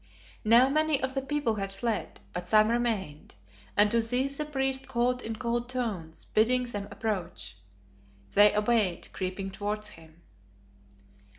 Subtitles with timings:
[0.43, 3.35] Now many of the people had fled, but some remained,
[3.77, 7.55] and to these the priest called in cold tones, bidding them approach.
[8.33, 10.23] They obeyed, creeping towards him.